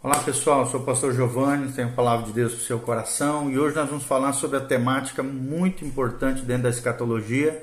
Olá 0.00 0.20
pessoal, 0.20 0.60
eu 0.60 0.66
sou 0.66 0.78
o 0.78 0.84
pastor 0.84 1.12
Giovanni, 1.12 1.72
tenho 1.72 1.88
a 1.88 1.90
palavra 1.90 2.24
de 2.26 2.32
Deus 2.32 2.52
para 2.52 2.62
o 2.62 2.64
seu 2.64 2.78
coração. 2.78 3.50
E 3.50 3.58
hoje 3.58 3.74
nós 3.74 3.88
vamos 3.88 4.04
falar 4.04 4.32
sobre 4.32 4.56
a 4.56 4.60
temática 4.60 5.24
muito 5.24 5.84
importante 5.84 6.42
dentro 6.42 6.62
da 6.62 6.68
escatologia, 6.68 7.60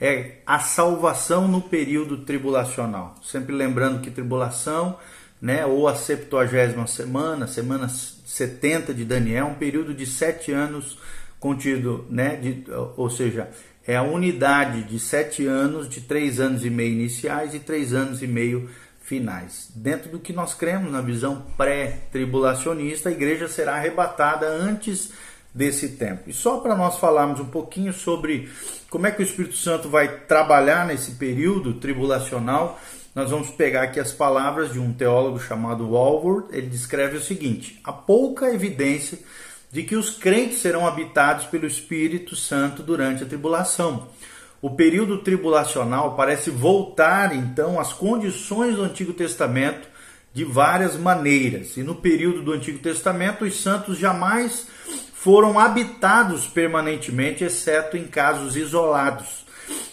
é 0.00 0.36
a 0.46 0.58
salvação 0.58 1.46
no 1.46 1.60
período 1.60 2.24
tribulacional. 2.24 3.14
Sempre 3.22 3.54
lembrando 3.54 4.00
que 4.00 4.10
tribulação, 4.10 4.98
né, 5.42 5.66
ou 5.66 5.86
a 5.86 5.94
70 5.94 6.86
semana, 6.86 7.46
semana 7.46 7.86
70 7.86 8.94
de 8.94 9.04
Daniel, 9.04 9.48
um 9.48 9.54
período 9.54 9.92
de 9.92 10.06
sete 10.06 10.52
anos 10.52 10.98
contido, 11.38 12.06
né, 12.08 12.36
de, 12.36 12.64
ou 12.96 13.10
seja, 13.10 13.50
é 13.86 13.94
a 13.94 14.02
unidade 14.02 14.84
de 14.84 14.98
sete 14.98 15.46
anos, 15.46 15.86
de 15.86 16.00
três 16.00 16.40
anos 16.40 16.64
e 16.64 16.70
meio 16.70 16.92
iniciais 16.92 17.54
e 17.54 17.58
três 17.58 17.92
anos 17.92 18.22
e 18.22 18.26
meio 18.26 18.70
finais. 19.04 19.70
Dentro 19.74 20.10
do 20.10 20.18
que 20.18 20.32
nós 20.32 20.54
cremos 20.54 20.90
na 20.90 21.02
visão 21.02 21.42
pré-tribulacionista, 21.56 23.10
a 23.10 23.12
igreja 23.12 23.46
será 23.48 23.74
arrebatada 23.74 24.48
antes 24.48 25.12
desse 25.54 25.90
tempo. 25.90 26.28
E 26.28 26.32
só 26.32 26.58
para 26.58 26.74
nós 26.74 26.98
falarmos 26.98 27.38
um 27.38 27.46
pouquinho 27.46 27.92
sobre 27.92 28.50
como 28.90 29.06
é 29.06 29.10
que 29.10 29.22
o 29.22 29.24
Espírito 29.24 29.56
Santo 29.56 29.88
vai 29.88 30.08
trabalhar 30.20 30.86
nesse 30.86 31.12
período 31.12 31.74
tribulacional, 31.74 32.80
nós 33.14 33.30
vamos 33.30 33.50
pegar 33.50 33.82
aqui 33.82 34.00
as 34.00 34.10
palavras 34.10 34.72
de 34.72 34.80
um 34.80 34.92
teólogo 34.92 35.38
chamado 35.38 35.90
Walworth. 35.90 36.48
Ele 36.50 36.66
descreve 36.66 37.18
o 37.18 37.22
seguinte: 37.22 37.78
há 37.84 37.92
pouca 37.92 38.52
evidência 38.52 39.18
de 39.70 39.82
que 39.82 39.94
os 39.94 40.10
crentes 40.10 40.58
serão 40.58 40.86
habitados 40.86 41.46
pelo 41.46 41.66
Espírito 41.66 42.34
Santo 42.34 42.82
durante 42.82 43.22
a 43.22 43.26
tribulação. 43.26 44.08
O 44.64 44.70
período 44.70 45.18
tribulacional 45.18 46.16
parece 46.16 46.48
voltar 46.48 47.36
então 47.36 47.78
às 47.78 47.92
condições 47.92 48.76
do 48.76 48.82
Antigo 48.82 49.12
Testamento 49.12 49.86
de 50.32 50.42
várias 50.42 50.96
maneiras. 50.96 51.76
E 51.76 51.82
no 51.82 51.94
período 51.94 52.40
do 52.40 52.52
Antigo 52.54 52.78
Testamento, 52.78 53.44
os 53.44 53.60
santos 53.60 53.98
jamais 53.98 54.66
foram 55.12 55.58
habitados 55.58 56.46
permanentemente, 56.46 57.44
exceto 57.44 57.98
em 57.98 58.04
casos 58.04 58.56
isolados. 58.56 59.44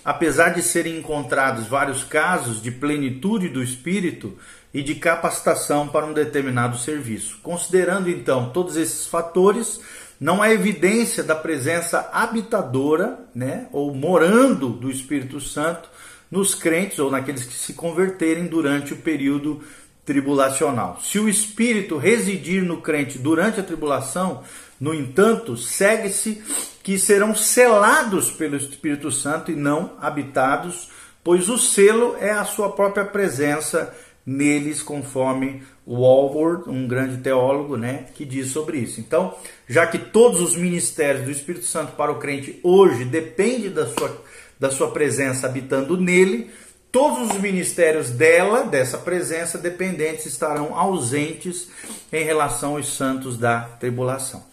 Apesar 0.06 0.52
de 0.52 0.62
serem 0.62 1.00
encontrados 1.00 1.68
vários 1.68 2.06
casos 2.06 2.62
de 2.62 2.72
plenitude 2.72 3.50
do 3.50 3.62
espírito 3.62 4.38
e 4.74 4.82
de 4.82 4.96
capacitação 4.96 5.90
para 5.90 6.06
um 6.06 6.14
determinado 6.14 6.78
serviço. 6.78 7.40
Considerando 7.44 8.10
então 8.10 8.52
todos 8.52 8.78
esses 8.78 9.06
fatores, 9.06 9.82
não 10.22 10.40
há 10.40 10.52
evidência 10.52 11.24
da 11.24 11.34
presença 11.34 12.08
habitadora, 12.14 13.18
né, 13.34 13.66
ou 13.72 13.92
morando 13.92 14.70
do 14.70 14.92
Espírito 14.92 15.42
Santo 15.42 15.90
nos 16.30 16.54
crentes 16.54 17.00
ou 17.00 17.10
naqueles 17.10 17.44
que 17.44 17.56
se 17.56 17.74
converterem 17.74 18.46
durante 18.46 18.94
o 18.94 18.98
período 18.98 19.64
tribulacional. 20.06 21.00
Se 21.02 21.18
o 21.18 21.28
Espírito 21.28 21.98
residir 21.98 22.62
no 22.62 22.82
crente 22.82 23.18
durante 23.18 23.60
a 23.60 23.64
tribulação, 23.64 24.44
no 24.80 24.94
entanto, 24.94 25.58
segue-se 25.58 26.44
que 26.84 27.00
serão 27.00 27.34
selados 27.34 28.30
pelo 28.32 28.56
Espírito 28.56 29.12
Santo 29.12 29.52
e 29.52 29.56
não 29.56 29.94
habitados, 30.00 30.90
pois 31.24 31.50
o 31.50 31.58
selo 31.58 32.16
é 32.20 32.32
a 32.32 32.46
sua 32.46 32.72
própria 32.72 33.06
presença 33.06 33.92
neles, 34.24 34.84
conforme 34.84 35.64
Walworth, 35.88 36.68
um 36.68 36.88
grande 36.88 37.18
teólogo, 37.18 37.76
né, 37.76 38.06
que 38.14 38.24
diz 38.24 38.48
sobre 38.52 38.78
isso. 38.78 39.00
Então, 39.00 39.34
já 39.68 39.88
que 39.88 39.98
todos 39.98 40.40
os 40.40 40.56
ministérios 40.56 41.26
do 41.26 41.32
Espírito 41.32 41.66
Santo 41.66 41.94
para 41.94 42.12
o 42.12 42.20
crente 42.20 42.60
hoje 42.64 43.04
dependem 43.04 43.72
da 43.72 43.88
sua, 43.88 44.22
da 44.60 44.70
sua 44.70 44.92
presença 44.92 45.48
habitando 45.48 45.98
nele, 45.98 46.52
todos 46.92 47.32
os 47.32 47.38
ministérios 47.42 48.10
dela, 48.10 48.64
dessa 48.64 48.98
presença 48.98 49.58
dependentes, 49.58 50.26
estarão 50.26 50.78
ausentes 50.78 51.70
em 52.12 52.24
relação 52.24 52.76
aos 52.76 52.94
santos 52.94 53.38
da 53.38 53.62
tribulação. 53.62 54.44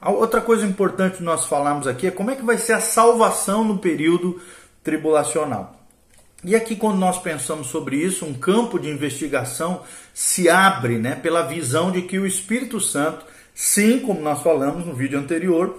A 0.00 0.10
outra 0.10 0.40
coisa 0.40 0.66
importante 0.66 1.22
nós 1.22 1.46
falamos 1.46 1.86
aqui 1.86 2.06
é 2.06 2.10
como 2.10 2.30
é 2.30 2.36
que 2.36 2.44
vai 2.44 2.58
ser 2.58 2.74
a 2.74 2.80
salvação 2.80 3.64
no 3.64 3.78
período 3.78 4.40
tribulacional. 4.84 5.75
E 6.46 6.54
aqui, 6.54 6.76
quando 6.76 6.96
nós 6.96 7.18
pensamos 7.18 7.66
sobre 7.66 7.96
isso, 7.96 8.24
um 8.24 8.32
campo 8.32 8.78
de 8.78 8.88
investigação 8.88 9.82
se 10.14 10.48
abre 10.48 10.96
né, 10.96 11.16
pela 11.16 11.42
visão 11.42 11.90
de 11.90 12.02
que 12.02 12.20
o 12.20 12.26
Espírito 12.26 12.80
Santo, 12.80 13.26
sim, 13.52 13.98
como 13.98 14.20
nós 14.20 14.44
falamos 14.44 14.86
no 14.86 14.94
vídeo 14.94 15.18
anterior, 15.18 15.76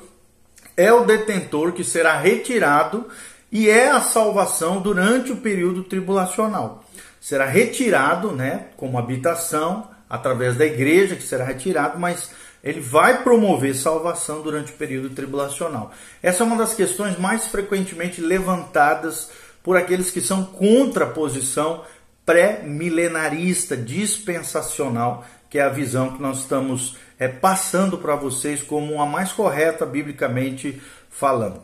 é 0.75 0.91
o 0.91 1.05
detentor 1.05 1.71
que 1.71 1.85
será 1.85 2.19
retirado 2.19 3.07
e 3.49 3.69
é 3.69 3.89
a 3.89 4.01
salvação 4.01 4.81
durante 4.81 5.31
o 5.31 5.37
período 5.37 5.85
tribulacional. 5.85 6.83
Será 7.21 7.45
retirado 7.45 8.33
né, 8.33 8.65
como 8.75 8.99
habitação 8.99 9.89
através 10.09 10.57
da 10.57 10.65
igreja, 10.65 11.15
que 11.15 11.23
será 11.23 11.45
retirado, 11.45 11.97
mas 11.97 12.29
ele 12.61 12.81
vai 12.81 13.23
promover 13.23 13.73
salvação 13.73 14.41
durante 14.41 14.73
o 14.73 14.75
período 14.75 15.11
tribulacional. 15.11 15.93
Essa 16.21 16.43
é 16.43 16.45
uma 16.45 16.57
das 16.57 16.73
questões 16.73 17.17
mais 17.17 17.47
frequentemente 17.47 18.19
levantadas 18.19 19.29
por 19.67 19.75
aqueles 19.75 20.09
que 20.09 20.21
são 20.21 20.45
contra 20.45 21.03
a 21.03 21.09
posição 21.09 21.83
pré-milenarista, 22.25 23.75
dispensacional, 23.75 25.25
que 25.49 25.59
é 25.59 25.61
a 25.61 25.67
visão 25.67 26.13
que 26.13 26.21
nós 26.21 26.39
estamos 26.39 26.95
é, 27.19 27.27
passando 27.27 27.97
para 27.97 28.15
vocês 28.15 28.63
como 28.63 29.01
a 29.01 29.05
mais 29.05 29.33
correta 29.33 29.85
biblicamente 29.85 30.81
falando. 31.09 31.61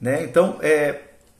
Né? 0.00 0.24
Então, 0.24 0.58
é, 0.62 0.98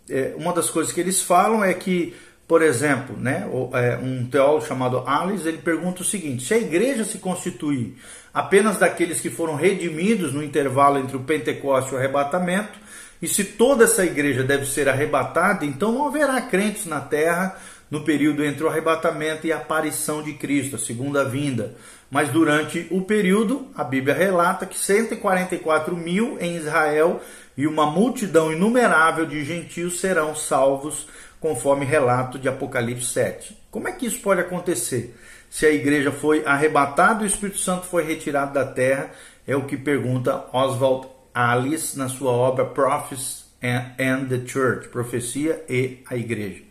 é, 0.09 0.35
uma 0.37 0.53
das 0.53 0.71
coisas 0.71 0.93
que 0.93 1.01
eles 1.01 1.21
falam 1.21 1.65
é 1.65 1.75
que, 1.75 2.15
por 2.47 2.63
exemplo, 2.63 3.17
né, 3.17 3.49
é, 3.73 3.97
um 3.97 4.25
teólogo 4.25 4.65
chamado 4.65 5.03
Alice, 5.09 5.49
ele 5.49 5.59
pergunta 5.59 6.03
o 6.03 6.05
seguinte, 6.05 6.47
se 6.47 6.55
a 6.55 6.59
igreja 6.59 7.05
se 7.05 7.19
constituir 7.19 7.97
apenas 8.33 8.79
daqueles 8.79 9.21
que 9.21 9.31
foram 9.31 9.57
redimidos 9.57 10.33
no 10.33 10.45
intervalo 10.45 10.97
entre 10.97 11.17
o 11.17 11.25
Pentecostes 11.25 11.91
e 11.91 11.97
o 11.97 11.99
arrebatamento, 11.99 12.84
e 13.23 13.29
se 13.29 13.45
toda 13.45 13.85
essa 13.85 14.05
igreja 14.05 14.43
deve 14.43 14.67
ser 14.67 14.89
arrebatada, 14.89 15.65
então 15.65 15.93
não 15.93 16.07
haverá 16.07 16.41
crentes 16.41 16.87
na 16.87 17.01
terra 17.01 17.57
no 17.91 18.03
período 18.03 18.45
entre 18.45 18.65
o 18.65 18.69
arrebatamento 18.69 19.47
e 19.47 19.53
a 19.53 19.57
aparição 19.57 20.23
de 20.23 20.33
Cristo, 20.35 20.77
a 20.77 20.79
segunda 20.79 21.25
vinda. 21.25 21.75
Mas 22.11 22.29
durante 22.29 22.87
o 22.91 23.03
período, 23.03 23.69
a 23.75 23.85
Bíblia 23.85 24.15
relata 24.15 24.67
que 24.67 24.79
144 24.79 25.97
mil 25.97 26.37
em 26.41 26.57
Israel 26.57 27.21
e 27.57 27.67
uma 27.67 27.87
multidão 27.87 28.53
inumerável 28.53 29.27
de 29.27 29.45
gentios 29.45 30.01
serão 30.01 30.35
salvos, 30.35 31.07
conforme 31.41 31.85
relato 31.85 32.39
de 32.39 32.49
Apocalipse 32.49 33.07
7. 33.07 33.57
Como 33.71 33.87
é 33.87 33.93
que 33.93 34.07
isso 34.07 34.21
pode 34.21 34.41
acontecer? 34.41 35.15
Se 35.51 35.67
a 35.67 35.71
igreja 35.71 36.11
foi 36.11 36.45
arrebatada 36.45 37.23
e 37.23 37.27
o 37.27 37.29
Espírito 37.29 37.59
Santo 37.59 37.87
foi 37.87 38.03
retirado 38.03 38.55
da 38.55 38.65
terra, 38.65 39.11
é 39.47 39.55
o 39.55 39.67
que 39.67 39.77
pergunta 39.77 40.47
Oswald 40.53 41.07
Alice 41.35 41.99
na 41.99 42.09
sua 42.09 42.31
obra 42.31 42.65
Prophets 42.65 43.45
and 43.63 44.27
the 44.29 44.47
Church, 44.47 44.89
Profecia 44.89 45.65
e 45.69 45.99
a 46.09 46.17
Igreja. 46.17 46.63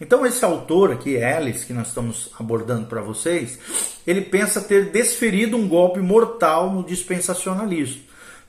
Então 0.00 0.26
esse 0.26 0.44
autor 0.44 0.92
aqui, 0.92 1.22
Alice, 1.22 1.64
que 1.64 1.72
nós 1.72 1.88
estamos 1.88 2.30
abordando 2.38 2.86
para 2.86 3.00
vocês, 3.00 3.58
ele 4.06 4.20
pensa 4.20 4.60
ter 4.60 4.90
desferido 4.90 5.56
um 5.56 5.68
golpe 5.68 6.00
mortal 6.00 6.70
no 6.72 6.84
dispensacionalismo. 6.84 8.02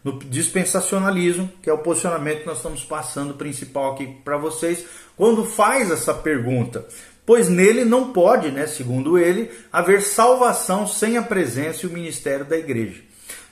No 0.04 0.20
dispensacionalismo, 0.20 1.50
que 1.62 1.70
é 1.70 1.74
o 1.74 1.78
posicionamento 1.78 2.42
que 2.42 2.48
nós 2.48 2.58
estamos 2.58 2.84
passando 2.84 3.36
principal 3.36 3.94
aqui 3.94 4.08
para 4.24 4.36
vocês, 4.36 4.86
quando 5.16 5.46
faz 5.46 5.90
essa 5.92 6.14
pergunta. 6.14 6.86
Pois 7.26 7.48
nele 7.48 7.86
não 7.86 8.12
pode, 8.12 8.52
né, 8.52 8.68
segundo 8.68 9.18
ele, 9.18 9.50
haver 9.72 10.02
salvação 10.02 10.86
sem 10.86 11.18
a 11.18 11.22
presença 11.22 11.86
e 11.86 11.90
o 11.90 11.94
ministério 11.94 12.44
da 12.44 12.58
igreja. 12.58 13.02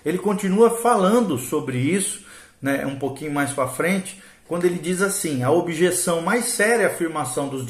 Ele 0.05 0.17
continua 0.17 0.69
falando 0.81 1.37
sobre 1.37 1.77
isso, 1.77 2.23
né, 2.61 2.85
um 2.85 2.97
pouquinho 2.97 3.31
mais 3.31 3.51
para 3.51 3.67
frente, 3.67 4.21
quando 4.47 4.65
ele 4.65 4.79
diz 4.79 5.01
assim: 5.01 5.43
a 5.43 5.51
objeção 5.51 6.21
mais 6.21 6.45
séria 6.45 6.87
à 6.87 6.89
afirmação 6.89 7.47
dos 7.47 7.65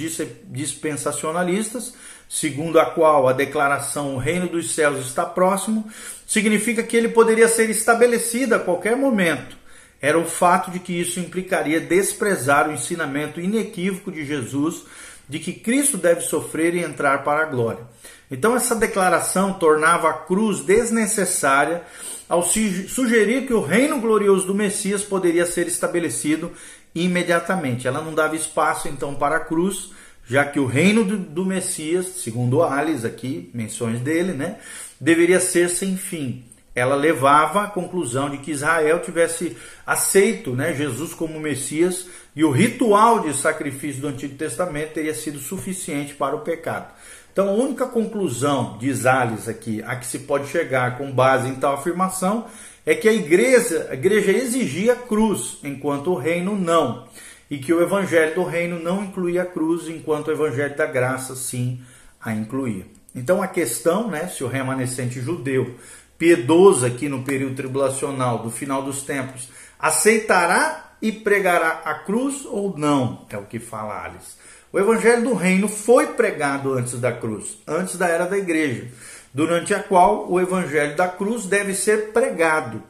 dispensacionalistas, 0.45 1.93
segundo 2.27 2.79
a 2.79 2.85
qual 2.85 3.27
a 3.27 3.33
declaração 3.33 4.15
o 4.15 4.17
reino 4.17 4.47
dos 4.47 4.73
céus 4.73 5.05
está 5.05 5.25
próximo, 5.25 5.87
significa 6.25 6.81
que 6.81 6.97
ele 6.97 7.09
poderia 7.09 7.47
ser 7.47 7.69
estabelecido 7.69 8.55
a 8.55 8.59
qualquer 8.59 8.95
momento. 8.95 9.57
Era 10.01 10.17
o 10.17 10.25
fato 10.25 10.71
de 10.71 10.79
que 10.79 10.99
isso 10.99 11.19
implicaria 11.19 11.79
desprezar 11.79 12.67
o 12.67 12.73
ensinamento 12.73 13.39
inequívoco 13.39 14.11
de 14.11 14.25
Jesus 14.25 14.83
de 15.29 15.39
que 15.39 15.53
Cristo 15.53 15.97
deve 15.97 16.21
sofrer 16.21 16.73
e 16.73 16.83
entrar 16.83 17.23
para 17.23 17.43
a 17.43 17.45
glória. 17.45 17.85
Então, 18.29 18.55
essa 18.55 18.75
declaração 18.75 19.53
tornava 19.53 20.09
a 20.09 20.13
cruz 20.13 20.61
desnecessária 20.61 21.83
ao 22.31 22.43
sugerir 22.43 23.45
que 23.45 23.53
o 23.53 23.59
reino 23.59 23.99
glorioso 23.99 24.47
do 24.47 24.55
Messias 24.55 25.03
poderia 25.03 25.45
ser 25.45 25.67
estabelecido 25.67 26.49
imediatamente. 26.95 27.89
Ela 27.89 28.01
não 28.01 28.13
dava 28.13 28.37
espaço 28.37 28.87
então 28.87 29.13
para 29.13 29.35
a 29.35 29.39
cruz, 29.41 29.91
já 30.25 30.45
que 30.45 30.57
o 30.57 30.65
reino 30.65 31.03
do, 31.03 31.45
Messias, 31.45 32.05
segundo 32.23 32.63
Alice 32.63 33.05
aqui, 33.05 33.51
menções 33.53 33.99
dele, 33.99 34.31
né, 34.31 34.59
deveria 34.97 35.41
ser 35.41 35.69
sem 35.69 35.97
fim. 35.97 36.45
Ela 36.73 36.95
levava 36.95 37.63
à 37.63 37.67
conclusão 37.67 38.29
de 38.29 38.37
que 38.37 38.51
Israel 38.51 39.01
tivesse 39.01 39.57
aceito 39.85 40.55
né, 40.55 40.73
Jesus 40.73 41.13
como 41.13 41.37
Messias 41.37 42.07
e 42.33 42.45
o 42.45 42.51
ritual 42.51 43.19
de 43.19 43.33
sacrifício 43.33 43.99
do 43.99 44.07
Antigo 44.07 44.37
Testamento 44.37 44.93
teria 44.93 45.13
sido 45.13 45.37
suficiente 45.37 46.13
para 46.13 46.33
o 46.33 46.45
pecado. 46.45 46.93
Então, 47.31 47.49
a 47.49 47.53
única 47.53 47.85
conclusão, 47.85 48.77
diz 48.79 49.05
Alice 49.05 49.49
aqui, 49.49 49.81
a 49.83 49.95
que 49.95 50.05
se 50.05 50.19
pode 50.19 50.47
chegar 50.47 50.97
com 50.97 51.11
base 51.11 51.47
em 51.47 51.55
tal 51.55 51.75
afirmação, 51.75 52.45
é 52.85 52.95
que 52.95 53.07
a 53.07 53.13
igreja, 53.13 53.87
a 53.89 53.93
igreja 53.93 54.31
exigia 54.31 54.93
a 54.93 54.95
cruz, 54.95 55.57
enquanto 55.63 56.11
o 56.11 56.15
reino 56.15 56.55
não. 56.55 57.07
E 57.49 57.57
que 57.57 57.73
o 57.73 57.81
evangelho 57.81 58.35
do 58.35 58.43
reino 58.43 58.79
não 58.79 59.03
incluía 59.03 59.43
a 59.43 59.45
cruz, 59.45 59.87
enquanto 59.87 60.27
o 60.27 60.31
evangelho 60.31 60.75
da 60.75 60.85
graça 60.85 61.35
sim 61.35 61.81
a 62.19 62.33
incluía. 62.33 62.85
Então 63.13 63.41
a 63.41 63.47
questão, 63.47 64.09
né, 64.09 64.27
se 64.27 64.43
o 64.43 64.47
remanescente 64.47 65.19
judeu, 65.19 65.75
piedoso 66.17 66.85
aqui 66.85 67.09
no 67.09 67.23
período 67.23 67.55
tribulacional 67.55 68.39
do 68.39 68.49
final 68.49 68.83
dos 68.83 69.03
tempos, 69.03 69.49
aceitará 69.79 70.91
e 71.01 71.11
pregará 71.11 71.81
a 71.83 71.95
cruz 71.95 72.45
ou 72.45 72.77
não, 72.77 73.25
é 73.29 73.37
o 73.37 73.45
que 73.45 73.59
fala 73.59 74.05
Alice. 74.05 74.35
O 74.73 74.79
evangelho 74.79 75.23
do 75.23 75.33
reino 75.33 75.67
foi 75.67 76.07
pregado 76.07 76.73
antes 76.73 76.99
da 76.99 77.11
cruz, 77.11 77.57
antes 77.67 77.97
da 77.97 78.07
era 78.07 78.25
da 78.25 78.37
igreja, 78.37 78.87
durante 79.33 79.73
a 79.73 79.83
qual 79.83 80.31
o 80.31 80.39
evangelho 80.39 80.95
da 80.95 81.09
cruz 81.09 81.45
deve 81.45 81.73
ser 81.73 82.11
pregado. 82.13 82.81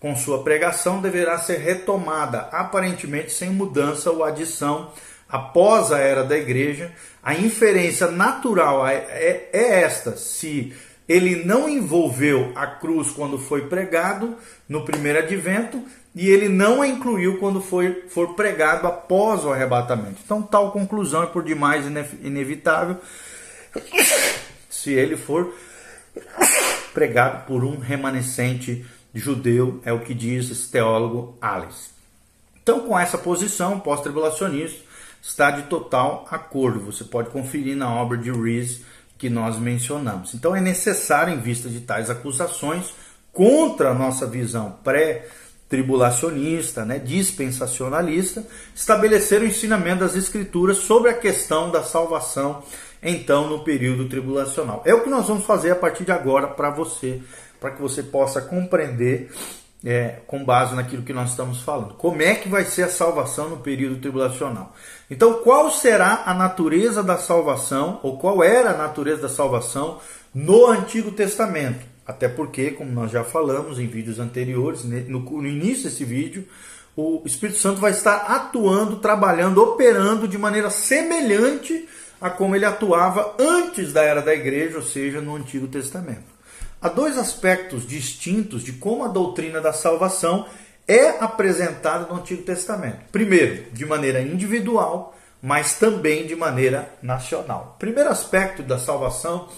Com 0.00 0.16
sua 0.16 0.42
pregação 0.42 1.00
deverá 1.00 1.38
ser 1.38 1.58
retomada, 1.58 2.48
aparentemente 2.52 3.32
sem 3.32 3.50
mudança 3.50 4.10
ou 4.10 4.24
adição 4.24 4.92
após 5.28 5.92
a 5.92 5.98
era 5.98 6.24
da 6.24 6.38
igreja, 6.38 6.92
a 7.22 7.34
inferência 7.34 8.06
natural 8.06 8.86
é, 8.86 8.94
é, 8.94 9.50
é, 9.52 9.82
esta: 9.82 10.16
se 10.16 10.74
ele 11.08 11.44
não 11.44 11.68
envolveu 11.68 12.52
a 12.54 12.66
cruz 12.66 13.10
quando 13.10 13.38
foi 13.38 13.68
pregado 13.68 14.36
no 14.68 14.84
primeiro 14.84 15.18
advento 15.18 15.82
e 16.16 16.28
ele 16.28 16.48
não 16.48 16.80
a 16.80 16.88
incluiu 16.88 17.38
quando 17.38 17.60
foi, 17.60 18.06
for 18.08 18.34
pregado 18.34 18.86
após 18.86 19.44
o 19.44 19.52
arrebatamento. 19.52 20.16
Então, 20.24 20.42
tal 20.42 20.72
conclusão 20.72 21.22
é 21.22 21.26
por 21.26 21.44
demais 21.44 21.84
inevitável 22.22 22.96
se 24.68 24.92
ele 24.92 25.16
for 25.16 25.54
pregado 26.94 27.46
por 27.46 27.62
um 27.62 27.78
remanescente 27.78 28.84
judeu, 29.14 29.80
é 29.84 29.92
o 29.92 30.00
que 30.00 30.14
diz 30.14 30.50
esse 30.50 30.70
teólogo 30.70 31.36
Alice. 31.40 31.90
Então, 32.62 32.80
com 32.80 32.98
essa 32.98 33.18
posição 33.18 33.78
pós-tribulacionista, 33.78 34.86
está 35.22 35.50
de 35.50 35.64
total 35.64 36.26
acordo. 36.30 36.80
Você 36.80 37.04
pode 37.04 37.30
conferir 37.30 37.76
na 37.76 37.92
obra 37.92 38.16
de 38.16 38.30
Rees 38.30 38.80
que 39.18 39.28
nós 39.30 39.58
mencionamos. 39.58 40.34
Então 40.34 40.54
é 40.54 40.60
necessário, 40.60 41.32
em 41.32 41.40
vista 41.40 41.68
de 41.68 41.80
tais 41.80 42.10
acusações, 42.10 42.94
contra 43.32 43.90
a 43.90 43.94
nossa 43.94 44.26
visão 44.26 44.78
pré-tribulacionista, 44.84 45.45
né, 46.84 46.98
dispensacionalista, 46.98 48.46
estabelecer 48.74 49.42
o 49.42 49.46
ensinamento 49.46 50.00
das 50.00 50.14
Escrituras 50.14 50.78
sobre 50.78 51.10
a 51.10 51.14
questão 51.14 51.70
da 51.70 51.82
salvação, 51.82 52.62
então, 53.02 53.48
no 53.48 53.62
período 53.62 54.08
tribulacional. 54.08 54.82
É 54.84 54.94
o 54.94 55.02
que 55.02 55.10
nós 55.10 55.26
vamos 55.28 55.44
fazer 55.44 55.70
a 55.70 55.76
partir 55.76 56.04
de 56.04 56.12
agora 56.12 56.46
para 56.48 56.70
você, 56.70 57.20
para 57.60 57.70
que 57.70 57.82
você 57.82 58.02
possa 58.02 58.40
compreender 58.40 59.30
é, 59.84 60.20
com 60.26 60.44
base 60.44 60.74
naquilo 60.74 61.02
que 61.02 61.12
nós 61.12 61.30
estamos 61.30 61.60
falando. 61.60 61.94
Como 61.94 62.22
é 62.22 62.34
que 62.34 62.48
vai 62.48 62.64
ser 62.64 62.84
a 62.84 62.88
salvação 62.88 63.48
no 63.48 63.58
período 63.58 64.00
tribulacional? 64.00 64.74
Então, 65.10 65.34
qual 65.34 65.70
será 65.70 66.22
a 66.26 66.34
natureza 66.34 67.02
da 67.02 67.18
salvação, 67.18 68.00
ou 68.02 68.18
qual 68.18 68.42
era 68.42 68.70
a 68.70 68.76
natureza 68.76 69.22
da 69.22 69.28
salvação 69.28 70.00
no 70.34 70.66
Antigo 70.66 71.12
Testamento? 71.12 71.95
Até 72.06 72.28
porque, 72.28 72.70
como 72.70 72.90
nós 72.92 73.10
já 73.10 73.24
falamos 73.24 73.78
em 73.78 73.86
vídeos 73.86 74.20
anteriores, 74.20 74.84
no, 74.84 75.46
início 75.46 75.84
desse 75.84 76.04
vídeo, 76.04 76.46
o 76.96 77.22
Espírito 77.26 77.58
Santo 77.58 77.80
vai 77.80 77.90
estar 77.90 78.16
atuando, 78.16 78.96
trabalhando, 78.96 79.62
operando 79.62 80.28
de 80.28 80.38
maneira 80.38 80.70
semelhante 80.70 81.88
a 82.20 82.30
como 82.30 82.54
ele 82.54 82.64
atuava 82.64 83.34
antes 83.38 83.92
da 83.92 84.02
era 84.02 84.22
da 84.22 84.34
igreja, 84.34 84.76
ou 84.76 84.82
seja, 84.82 85.20
no 85.20 85.34
Antigo 85.34 85.66
Testamento. 85.66 86.36
Há 86.80 86.88
dois 86.88 87.18
aspectos 87.18 87.86
distintos 87.86 88.62
de 88.62 88.72
como 88.72 89.04
a 89.04 89.08
doutrina 89.08 89.60
da 89.60 89.72
salvação 89.72 90.46
é 90.86 91.08
apresentada 91.22 92.06
no 92.06 92.20
Antigo 92.20 92.42
Testamento. 92.42 93.00
Primeiro, 93.10 93.64
de 93.72 93.84
maneira 93.84 94.22
individual, 94.22 95.16
mas 95.42 95.74
também 95.78 96.26
de 96.26 96.34
maneira 96.34 96.90
nacional. 97.02 97.74
O 97.76 97.78
primeiro 97.78 98.10
aspecto 98.10 98.62
da 98.62 98.78
salvação 98.78 99.48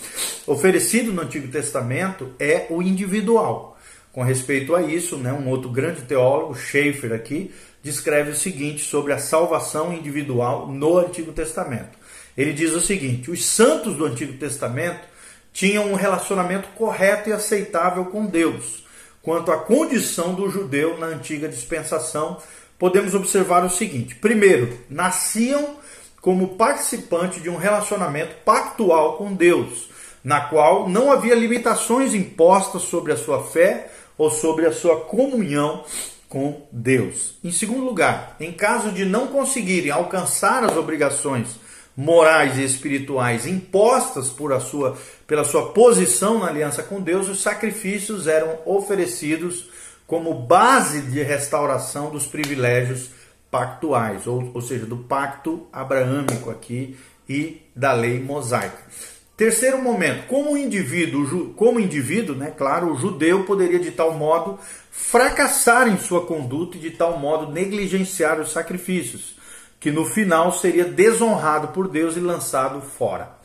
oferecido 0.47 1.13
no 1.13 1.23
Antigo 1.23 1.49
Testamento 1.49 2.35
é 2.39 2.67
o 2.71 2.83
individual. 2.83 3.79
Com 4.13 4.23
respeito 4.23 4.75
a 4.75 4.83
isso, 4.83 5.17
né, 5.17 5.33
um 5.33 5.49
outro 5.49 5.71
grande 5.71 6.03
teólogo, 6.03 6.55
Schaeffer 6.55 7.13
aqui, 7.13 7.55
descreve 7.83 8.33
o 8.33 8.37
seguinte 8.37 8.85
sobre 8.85 9.13
a 9.13 9.19
salvação 9.19 9.93
individual 9.93 10.67
no 10.67 10.99
Antigo 10.99 11.33
Testamento. 11.33 11.97
Ele 12.37 12.53
diz 12.53 12.73
o 12.73 12.81
seguinte: 12.81 13.31
os 13.31 13.45
santos 13.45 13.97
do 13.97 14.05
Antigo 14.05 14.33
Testamento 14.35 15.07
tinham 15.53 15.91
um 15.91 15.95
relacionamento 15.95 16.69
correto 16.71 17.29
e 17.29 17.33
aceitável 17.33 18.07
com 18.07 18.27
Deus. 18.27 18.85
Quanto 19.23 19.51
à 19.51 19.59
condição 19.59 20.35
do 20.35 20.49
judeu 20.49 20.99
na 20.99 21.07
antiga 21.07 21.49
dispensação, 21.49 22.41
podemos 22.79 23.15
observar 23.15 23.65
o 23.65 23.71
seguinte: 23.71 24.15
primeiro, 24.15 24.79
nasciam 24.89 25.77
como 26.21 26.57
participante 26.57 27.41
de 27.41 27.51
um 27.51 27.57
relacionamento 27.57 28.37
pactual 28.45 29.17
com 29.17 29.33
Deus, 29.33 29.89
na 30.23 30.41
qual 30.43 30.89
não 30.89 31.11
havia 31.11 31.35
limitações 31.35 32.15
impostas 32.15 32.83
sobre 32.83 33.13
a 33.13 33.17
sua 33.17 33.45
fé 33.45 33.91
ou 34.17 34.31
sobre 34.31 34.67
a 34.67 34.73
sua 34.73 35.01
comunhão 35.01 35.85
com 36.29 36.67
Deus. 36.71 37.37
Em 37.43 37.51
segundo 37.51 37.85
lugar, 37.85 38.37
em 38.39 38.53
caso 38.53 38.93
de 38.93 39.05
não 39.05 39.29
conseguirem 39.29 39.91
alcançar 39.91 40.63
as 40.65 40.77
obrigações 40.77 41.49
morais 41.97 42.59
e 42.59 42.65
espirituais 42.65 43.47
impostas 43.47 44.29
por 44.29 44.59
sua, 44.61 44.97
pela 45.27 45.45
sua 45.45 45.73
posição 45.73 46.39
na 46.39 46.47
aliança 46.47 46.83
com 46.83 47.01
Deus, 47.01 47.29
os 47.29 47.41
sacrifícios 47.41 48.27
eram 48.27 48.59
oferecidos 48.65 49.69
como 50.09 50.35
base 50.35 51.03
de 51.03 51.23
restauração 51.23 52.11
dos 52.11 52.27
privilégios 52.27 53.11
pactuais, 53.51 54.27
ou, 54.27 54.51
ou 54.55 54.63
seja, 54.63 54.87
do 54.87 54.97
pacto 54.97 55.67
abraâmico 55.71 56.51
aqui 56.51 56.99
e 57.29 57.63
da 57.77 57.93
lei 57.93 58.19
mosaica. 58.19 58.79
Terceiro 59.37 59.81
momento, 59.81 60.27
como 60.27 60.57
indivíduo, 60.57 61.53
como 61.55 61.79
indivíduo, 61.79 62.35
né, 62.35 62.51
claro, 62.57 62.91
o 62.91 62.97
judeu 62.97 63.45
poderia 63.45 63.79
de 63.79 63.91
tal 63.91 64.15
modo 64.15 64.59
fracassar 64.91 65.87
em 65.87 65.99
sua 65.99 66.27
conduta 66.27 66.77
e 66.77 66.81
de 66.81 66.91
tal 66.91 67.19
modo 67.19 67.53
negligenciar 67.53 68.41
os 68.41 68.51
sacrifícios 68.51 69.37
que 69.79 69.91
no 69.93 70.07
final 70.07 70.53
seria 70.53 70.87
desonrado 70.87 71.69
por 71.69 71.87
Deus 71.87 72.17
e 72.17 72.21
lançado 72.21 72.81
fora. 72.81 73.37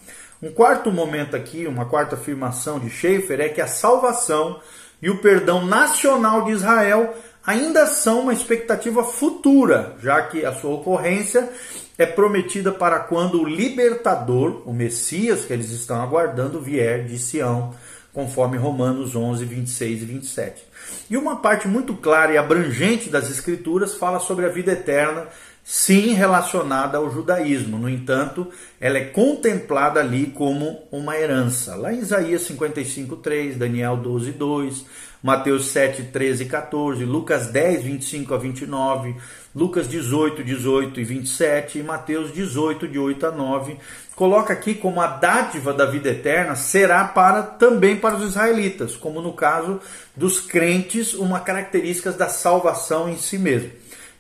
Um 0.42 0.52
quarto 0.52 0.92
momento 0.92 1.36
aqui, 1.36 1.68
uma 1.68 1.86
quarta 1.86 2.16
afirmação 2.16 2.80
de 2.80 2.90
Schaeffer 2.90 3.40
é 3.40 3.50
que 3.50 3.62
a 3.62 3.68
salvação 3.68 4.60
e 5.04 5.10
o 5.10 5.18
perdão 5.18 5.66
nacional 5.66 6.46
de 6.46 6.52
Israel 6.54 7.14
ainda 7.46 7.86
são 7.86 8.22
uma 8.22 8.34
expectativa 8.34 9.04
futura, 9.04 9.98
já 10.02 10.22
que 10.22 10.46
a 10.46 10.54
sua 10.54 10.76
ocorrência 10.76 11.50
é 11.98 12.06
prometida 12.06 12.72
para 12.72 13.00
quando 13.00 13.42
o 13.42 13.46
libertador, 13.46 14.64
o 14.66 14.72
Messias 14.72 15.44
que 15.44 15.52
eles 15.52 15.72
estão 15.72 16.02
aguardando, 16.02 16.62
vier 16.62 17.06
de 17.06 17.20
Sião, 17.20 17.76
conforme 18.14 18.58
Romanos 18.58 19.14
11, 19.14 19.44
26 19.44 20.02
e 20.02 20.06
27. 20.06 20.64
E 21.10 21.18
uma 21.18 21.36
parte 21.36 21.68
muito 21.68 21.94
clara 21.96 22.32
e 22.32 22.38
abrangente 22.38 23.10
das 23.10 23.30
Escrituras 23.30 23.96
fala 23.96 24.22
sobre 24.22 24.46
a 24.46 24.50
vida 24.50 24.72
eterna 24.72 25.28
sim 25.64 26.14
relacionada 26.14 26.98
ao 26.98 27.10
judaísmo. 27.10 27.78
No 27.78 27.90
entanto, 27.90 28.48
ela 28.80 28.98
é 28.98 29.06
contemplada 29.06 30.00
ali 30.00 30.28
como 30.28 30.88
uma 30.92 31.18
herança. 31.18 31.76
Lá 31.76 31.94
em 31.94 32.00
Isaías 32.00 32.42
55, 32.42 33.16
3, 33.18 33.58
Daniel 33.58 33.96
12, 33.98 34.32
2, 34.32 34.86
Mateus 35.24 35.68
7, 35.68 36.04
13 36.04 36.44
e 36.44 36.46
14, 36.48 37.06
Lucas 37.06 37.48
10, 37.48 37.84
25 37.84 38.34
a 38.34 38.38
29, 38.38 39.16
Lucas 39.56 39.88
18, 39.88 40.44
18 40.44 41.00
e 41.00 41.04
27 41.06 41.80
e 41.80 41.84
Mateus 41.84 42.34
18, 42.34 42.90
de 42.90 43.00
8 43.00 43.28
a 43.28 43.32
9, 43.32 43.78
coloca 44.18 44.52
aqui 44.52 44.76
como 44.76 45.00
a 45.00 45.08
dádiva 45.08 45.72
da 45.74 45.86
vida 45.86 46.10
eterna 46.10 46.56
será 46.56 47.06
para 47.06 47.42
também 47.42 47.96
para 47.96 48.18
os 48.18 48.32
israelitas, 48.32 48.98
como 48.98 49.22
no 49.22 49.32
caso 49.32 49.80
dos 50.14 50.42
crentes, 50.42 51.14
uma 51.14 51.40
característica 51.40 52.12
da 52.12 52.28
salvação 52.28 53.08
em 53.08 53.18
si 53.18 53.38
mesmo, 53.38 53.72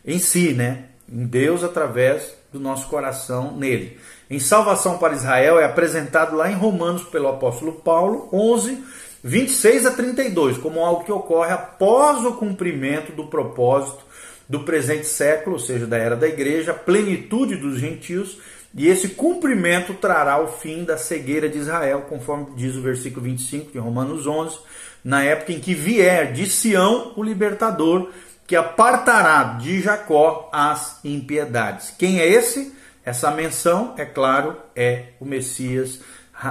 em 0.05 0.19
si, 0.19 0.53
né? 0.53 0.85
Em 1.11 1.25
Deus 1.25 1.63
através 1.63 2.35
do 2.51 2.59
nosso 2.59 2.87
coração 2.87 3.55
nele. 3.55 3.97
Em 4.29 4.39
salvação 4.39 4.97
para 4.97 5.15
Israel 5.15 5.59
é 5.59 5.65
apresentado 5.65 6.35
lá 6.35 6.49
em 6.51 6.55
Romanos 6.55 7.03
pelo 7.03 7.27
apóstolo 7.27 7.73
Paulo 7.73 8.29
11, 8.31 8.83
26 9.23 9.85
a 9.85 9.91
32, 9.91 10.57
como 10.57 10.83
algo 10.83 11.03
que 11.03 11.11
ocorre 11.11 11.51
após 11.51 12.25
o 12.25 12.33
cumprimento 12.33 13.11
do 13.11 13.27
propósito 13.27 14.03
do 14.47 14.61
presente 14.61 15.05
século, 15.05 15.55
ou 15.55 15.59
seja, 15.59 15.87
da 15.87 15.97
era 15.97 16.15
da 16.15 16.27
igreja, 16.27 16.73
plenitude 16.73 17.55
dos 17.55 17.79
gentios, 17.79 18.37
e 18.75 18.87
esse 18.87 19.09
cumprimento 19.09 19.93
trará 19.93 20.41
o 20.41 20.47
fim 20.47 20.83
da 20.83 20.97
cegueira 20.97 21.47
de 21.47 21.59
Israel, 21.59 22.05
conforme 22.09 22.47
diz 22.55 22.75
o 22.75 22.81
versículo 22.81 23.23
25 23.25 23.71
de 23.71 23.77
Romanos 23.77 24.27
11, 24.27 24.57
na 25.03 25.23
época 25.23 25.53
em 25.53 25.59
que 25.59 25.73
vier 25.73 26.33
de 26.33 26.45
Sião 26.47 27.13
o 27.15 27.23
libertador 27.23 28.09
que 28.45 28.55
apartará 28.55 29.57
de 29.59 29.81
Jacó 29.81 30.49
as 30.51 30.99
impiedades. 31.03 31.93
Quem 31.97 32.19
é 32.19 32.27
esse? 32.27 32.73
Essa 33.05 33.31
menção, 33.31 33.95
é 33.97 34.05
claro, 34.05 34.57
é 34.75 35.07
o 35.19 35.25
Messias 35.25 35.99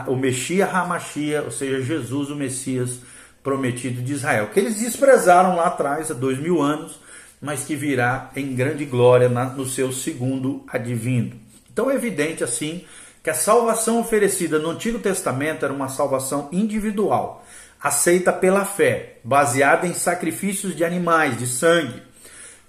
o 0.06 0.16
Messias 0.16 0.72
Hamashia, 0.72 1.42
ou 1.42 1.50
seja, 1.50 1.82
Jesus, 1.82 2.30
o 2.30 2.36
Messias 2.36 2.98
prometido 3.42 4.00
de 4.00 4.12
Israel, 4.12 4.48
que 4.52 4.60
eles 4.60 4.76
desprezaram 4.76 5.56
lá 5.56 5.66
atrás, 5.66 6.10
há 6.10 6.14
dois 6.14 6.38
mil 6.38 6.62
anos, 6.62 7.00
mas 7.40 7.64
que 7.64 7.74
virá 7.74 8.30
em 8.36 8.54
grande 8.54 8.84
glória 8.84 9.28
no 9.28 9.66
seu 9.66 9.92
segundo 9.92 10.64
advindo. 10.68 11.36
Então 11.72 11.90
é 11.90 11.94
evidente 11.94 12.44
assim 12.44 12.84
que 13.22 13.30
a 13.30 13.34
salvação 13.34 14.00
oferecida 14.00 14.58
no 14.58 14.70
Antigo 14.70 14.98
Testamento 14.98 15.64
era 15.64 15.74
uma 15.74 15.88
salvação 15.88 16.48
individual, 16.52 17.44
aceita 17.82 18.32
pela 18.32 18.64
fé, 18.64 19.16
baseada 19.24 19.86
em 19.86 19.94
sacrifícios 19.94 20.76
de 20.76 20.84
animais, 20.84 21.36
de 21.36 21.46
sangue, 21.46 22.02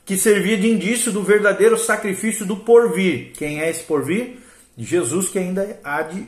que 0.04 0.18
servia 0.18 0.58
de 0.58 0.70
indício 0.70 1.12
do 1.12 1.24
verdadeiro 1.24 1.78
sacrifício 1.78 2.46
do 2.46 2.58
porvir. 2.58 3.32
Quem 3.34 3.62
é 3.62 3.70
esse 3.70 3.84
porvir? 3.84 4.40
Jesus 4.76 5.30
que 5.30 5.38
ainda 5.38 5.80
há 5.84 6.02
de, 6.02 6.28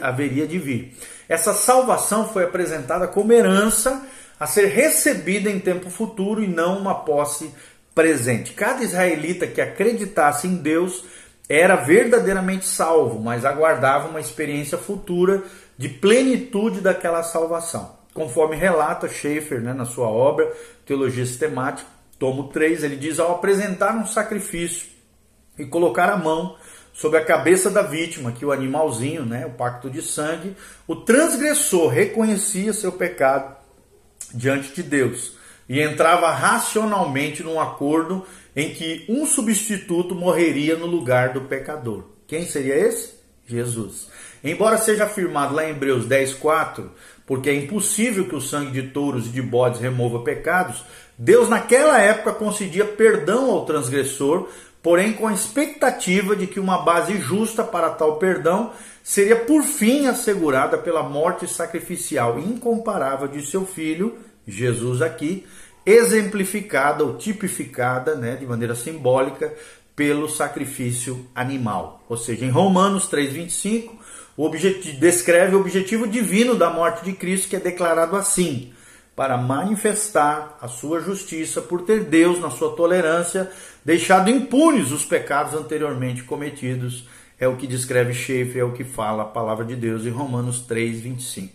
haveria 0.00 0.46
de 0.46 0.58
vir. 0.58 0.96
Essa 1.28 1.54
salvação 1.54 2.28
foi 2.28 2.44
apresentada 2.44 3.06
como 3.06 3.32
herança 3.32 4.04
a 4.38 4.46
ser 4.46 4.66
recebida 4.66 5.48
em 5.48 5.60
tempo 5.60 5.88
futuro 5.88 6.42
e 6.42 6.48
não 6.48 6.78
uma 6.78 7.04
posse 7.04 7.54
presente. 7.94 8.52
Cada 8.52 8.82
israelita 8.82 9.46
que 9.46 9.60
acreditasse 9.60 10.48
em 10.48 10.56
Deus 10.56 11.04
era 11.48 11.76
verdadeiramente 11.76 12.66
salvo, 12.66 13.20
mas 13.20 13.44
aguardava 13.44 14.08
uma 14.08 14.20
experiência 14.20 14.76
futura 14.76 15.42
de 15.78 15.88
plenitude 15.88 16.80
daquela 16.80 17.22
salvação. 17.22 17.99
Conforme 18.12 18.56
relata 18.56 19.08
Schaeffer 19.08 19.60
né, 19.60 19.72
na 19.72 19.84
sua 19.84 20.08
obra 20.08 20.52
Teologia 20.84 21.24
Sistemática, 21.24 21.88
tomo 22.18 22.48
3, 22.48 22.84
ele 22.84 22.96
diz: 22.96 23.18
ao 23.18 23.32
apresentar 23.32 23.96
um 23.96 24.06
sacrifício 24.06 24.88
e 25.58 25.64
colocar 25.64 26.10
a 26.10 26.16
mão 26.16 26.56
sobre 26.92 27.18
a 27.18 27.24
cabeça 27.24 27.70
da 27.70 27.82
vítima, 27.82 28.32
que 28.32 28.44
o 28.44 28.52
animalzinho, 28.52 29.24
né, 29.24 29.46
o 29.46 29.50
pacto 29.50 29.88
de 29.88 30.02
sangue, 30.02 30.56
o 30.86 30.96
transgressor 30.96 31.88
reconhecia 31.88 32.72
seu 32.72 32.92
pecado 32.92 33.56
diante 34.34 34.74
de 34.74 34.82
Deus 34.82 35.38
e 35.68 35.80
entrava 35.80 36.30
racionalmente 36.30 37.42
num 37.42 37.60
acordo 37.60 38.26
em 38.56 38.74
que 38.74 39.04
um 39.08 39.24
substituto 39.24 40.14
morreria 40.14 40.76
no 40.76 40.86
lugar 40.86 41.32
do 41.32 41.42
pecador. 41.42 42.04
Quem 42.26 42.44
seria 42.44 42.74
esse? 42.74 43.14
Jesus. 43.46 44.08
Embora 44.42 44.78
seja 44.78 45.04
afirmado 45.04 45.54
lá 45.54 45.64
em 45.64 45.70
Hebreus 45.70 46.06
10:4, 46.06 46.90
porque 47.30 47.48
é 47.48 47.54
impossível 47.54 48.26
que 48.26 48.34
o 48.34 48.40
sangue 48.40 48.72
de 48.72 48.88
touros 48.88 49.26
e 49.26 49.28
de 49.28 49.40
bodes 49.40 49.80
remova 49.80 50.18
pecados, 50.18 50.84
Deus 51.16 51.48
naquela 51.48 51.96
época 52.00 52.32
concedia 52.32 52.84
perdão 52.84 53.52
ao 53.52 53.64
transgressor 53.64 54.48
porém 54.82 55.12
com 55.12 55.28
a 55.28 55.32
expectativa 55.32 56.34
de 56.34 56.48
que 56.48 56.58
uma 56.58 56.78
base 56.78 57.20
justa 57.20 57.62
para 57.62 57.90
tal 57.90 58.16
perdão 58.16 58.72
seria 59.00 59.36
por 59.36 59.62
fim 59.62 60.06
assegurada 60.06 60.76
pela 60.76 61.04
morte 61.04 61.46
sacrificial 61.46 62.36
incomparável 62.36 63.28
de 63.28 63.46
seu 63.46 63.64
filho, 63.64 64.18
Jesus 64.44 65.00
aqui, 65.00 65.46
exemplificada 65.86 67.04
ou 67.04 67.16
tipificada, 67.16 68.16
né, 68.16 68.34
de 68.34 68.44
maneira 68.44 68.74
simbólica, 68.74 69.54
pelo 69.94 70.28
sacrifício 70.28 71.26
animal. 71.32 72.02
Ou 72.08 72.16
seja, 72.16 72.44
em 72.44 72.50
Romanos 72.50 73.06
3:25, 73.06 73.99
o 74.40 74.44
objetivo, 74.46 74.98
descreve 74.98 75.54
o 75.54 75.60
objetivo 75.60 76.08
divino 76.08 76.54
da 76.54 76.70
morte 76.70 77.04
de 77.04 77.12
Cristo, 77.12 77.46
que 77.46 77.56
é 77.56 77.60
declarado 77.60 78.16
assim: 78.16 78.72
para 79.14 79.36
manifestar 79.36 80.56
a 80.62 80.66
sua 80.66 80.98
justiça 80.98 81.60
por 81.60 81.82
ter 81.82 82.04
Deus, 82.04 82.40
na 82.40 82.48
sua 82.48 82.74
tolerância, 82.74 83.50
deixado 83.84 84.30
impunes 84.30 84.92
os 84.92 85.04
pecados 85.04 85.52
anteriormente 85.52 86.22
cometidos. 86.22 87.06
É 87.38 87.46
o 87.46 87.56
que 87.56 87.66
descreve 87.66 88.14
Schaeffer, 88.14 88.62
é 88.62 88.64
o 88.64 88.72
que 88.72 88.82
fala 88.82 89.24
a 89.24 89.26
palavra 89.26 89.62
de 89.62 89.76
Deus 89.76 90.06
em 90.06 90.10
Romanos 90.10 90.60
3, 90.60 91.00
25. 91.00 91.52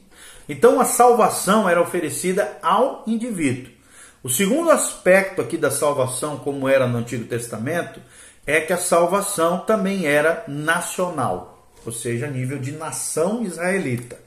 Então 0.48 0.80
a 0.80 0.86
salvação 0.86 1.68
era 1.68 1.82
oferecida 1.82 2.56
ao 2.62 3.04
indivíduo. 3.08 3.74
O 4.22 4.30
segundo 4.30 4.70
aspecto 4.70 5.42
aqui 5.42 5.58
da 5.58 5.72
salvação, 5.72 6.38
como 6.38 6.70
era 6.70 6.86
no 6.86 7.00
Antigo 7.00 7.25
Testamento, 7.25 8.00
é 8.46 8.62
que 8.62 8.74
a 8.74 8.77
salvação 8.77 9.58
também 9.58 10.06
era 10.06 10.44
nacional, 10.48 11.55
ou 11.86 11.92
seja, 11.92 12.27
a 12.27 12.32
nível 12.32 12.58
de 12.58 12.72
nação 12.72 13.44
israelita. 13.44 14.20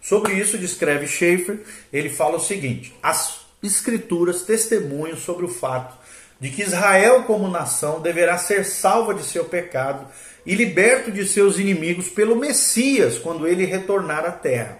Sobre 0.00 0.34
isso 0.34 0.56
descreve 0.56 1.06
Schaeffer, 1.06 1.58
ele 1.92 2.08
fala 2.08 2.36
o 2.36 2.40
seguinte: 2.40 2.94
as 3.02 3.40
escrituras 3.62 4.42
testemunham 4.42 5.16
sobre 5.16 5.44
o 5.44 5.48
fato 5.48 5.96
de 6.38 6.50
que 6.50 6.62
Israel, 6.62 7.22
como 7.22 7.48
nação, 7.48 8.00
deverá 8.00 8.36
ser 8.38 8.64
salva 8.64 9.14
de 9.14 9.24
seu 9.24 9.44
pecado 9.46 10.06
e 10.44 10.54
liberto 10.54 11.10
de 11.10 11.26
seus 11.26 11.58
inimigos 11.58 12.08
pelo 12.08 12.36
Messias 12.36 13.18
quando 13.18 13.48
ele 13.48 13.64
retornar 13.64 14.24
à 14.24 14.30
terra. 14.30 14.78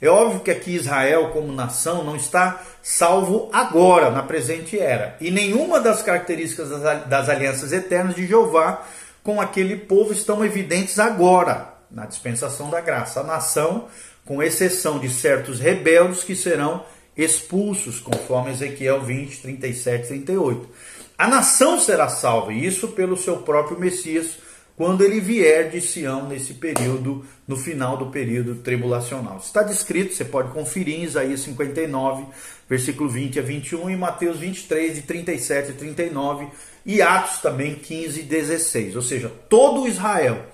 É 0.00 0.08
óbvio 0.08 0.40
que 0.40 0.50
aqui 0.50 0.74
Israel, 0.74 1.30
como 1.30 1.52
nação, 1.52 2.04
não 2.04 2.16
está 2.16 2.62
salvo 2.82 3.48
agora, 3.52 4.10
na 4.10 4.22
presente 4.22 4.78
era. 4.78 5.16
E 5.20 5.30
nenhuma 5.30 5.80
das 5.80 6.02
características 6.02 6.68
das 7.06 7.28
alianças 7.30 7.72
eternas 7.72 8.14
de 8.14 8.26
Jeová 8.26 8.84
com 9.22 9.40
aquele 9.40 9.76
povo 9.76 10.12
estão 10.12 10.44
evidentes 10.44 10.98
agora, 10.98 11.75
na 11.90 12.06
dispensação 12.06 12.70
da 12.70 12.80
graça. 12.80 13.20
A 13.20 13.24
nação 13.24 13.88
com 14.24 14.42
exceção 14.42 14.98
de 14.98 15.08
certos 15.08 15.60
rebeldes 15.60 16.24
que 16.24 16.34
serão 16.34 16.84
expulsos, 17.16 18.00
conforme 18.00 18.50
Ezequiel 18.50 19.00
20, 19.00 19.40
37 19.40 20.04
e 20.04 20.08
38. 20.08 20.68
A 21.16 21.26
nação 21.26 21.80
será 21.80 22.08
salva, 22.08 22.52
e 22.52 22.66
isso 22.66 22.88
pelo 22.88 23.16
seu 23.16 23.38
próprio 23.38 23.78
Messias, 23.78 24.36
quando 24.76 25.02
ele 25.02 25.20
vier 25.20 25.70
de 25.70 25.80
Sião 25.80 26.28
nesse 26.28 26.52
período, 26.52 27.24
no 27.48 27.56
final 27.56 27.96
do 27.96 28.06
período 28.06 28.56
tribulacional. 28.56 29.38
Está 29.38 29.62
descrito, 29.62 30.12
você 30.12 30.26
pode 30.26 30.52
conferir 30.52 31.00
em 31.00 31.04
Isaías 31.04 31.40
59, 31.40 32.26
versículo 32.68 33.08
20 33.08 33.38
a 33.38 33.42
21, 33.42 33.88
e 33.88 33.96
Mateus 33.96 34.38
23, 34.38 34.96
de 34.96 35.02
37 35.02 35.70
a 35.70 35.74
39, 35.74 36.48
e 36.84 37.00
Atos 37.00 37.38
também 37.38 37.76
15 37.76 38.20
e 38.20 38.22
16. 38.24 38.96
Ou 38.96 39.02
seja, 39.02 39.32
todo 39.48 39.88
Israel 39.88 40.44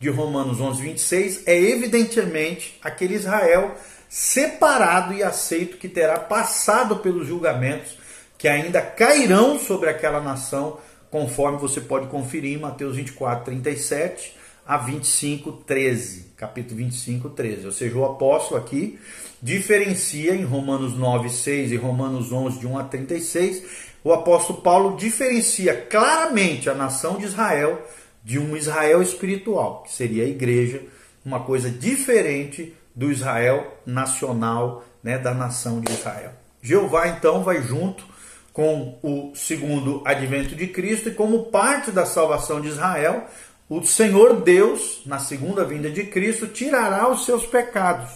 de 0.00 0.08
Romanos 0.08 0.60
11, 0.60 0.82
26 0.82 1.42
é 1.46 1.58
evidentemente 1.58 2.78
aquele 2.82 3.14
Israel 3.14 3.74
separado 4.08 5.12
e 5.12 5.22
aceito 5.22 5.76
que 5.76 5.88
terá 5.88 6.18
passado 6.18 6.96
pelos 6.96 7.26
julgamentos 7.26 7.98
que 8.38 8.46
ainda 8.46 8.80
cairão 8.80 9.58
sobre 9.58 9.90
aquela 9.90 10.20
nação, 10.20 10.78
conforme 11.10 11.58
você 11.58 11.80
pode 11.80 12.06
conferir 12.06 12.56
em 12.56 12.60
Mateus 12.60 12.94
24, 12.94 13.44
37 13.46 14.36
a 14.64 14.76
25, 14.76 15.50
13. 15.66 16.26
Capítulo 16.36 16.76
25, 16.76 17.30
13. 17.30 17.66
Ou 17.66 17.72
seja, 17.72 17.98
o 17.98 18.04
apóstolo 18.04 18.60
aqui 18.60 18.98
diferencia 19.42 20.34
em 20.34 20.44
Romanos 20.44 20.96
9, 20.96 21.30
6 21.30 21.72
e 21.72 21.76
Romanos 21.76 22.30
11, 22.30 22.60
de 22.60 22.66
1 22.66 22.78
a 22.78 22.84
36. 22.84 23.62
O 24.04 24.12
apóstolo 24.12 24.60
Paulo 24.60 24.96
diferencia 24.96 25.74
claramente 25.74 26.70
a 26.70 26.74
nação 26.74 27.16
de 27.16 27.24
Israel 27.24 27.82
de 28.22 28.38
um 28.38 28.56
Israel 28.56 29.00
espiritual, 29.00 29.82
que 29.82 29.92
seria 29.92 30.24
a 30.24 30.28
igreja, 30.28 30.82
uma 31.24 31.40
coisa 31.40 31.70
diferente 31.70 32.74
do 32.94 33.10
Israel 33.10 33.78
nacional, 33.86 34.84
né, 35.02 35.18
da 35.18 35.32
nação 35.32 35.80
de 35.80 35.92
Israel. 35.92 36.32
Jeová 36.60 37.08
então 37.08 37.42
vai 37.42 37.62
junto 37.62 38.04
com 38.52 38.98
o 39.02 39.32
segundo 39.36 40.02
advento 40.04 40.56
de 40.56 40.66
Cristo 40.66 41.08
e 41.08 41.14
como 41.14 41.44
parte 41.44 41.92
da 41.92 42.04
salvação 42.04 42.60
de 42.60 42.68
Israel, 42.68 43.26
o 43.68 43.84
Senhor 43.84 44.40
Deus, 44.40 45.02
na 45.06 45.18
segunda 45.18 45.64
vinda 45.64 45.90
de 45.90 46.04
Cristo, 46.04 46.48
tirará 46.48 47.08
os 47.08 47.24
seus 47.24 47.46
pecados. 47.46 48.10